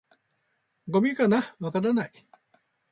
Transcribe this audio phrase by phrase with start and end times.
[0.89, 2.11] 「ゴミかな？」「わからない」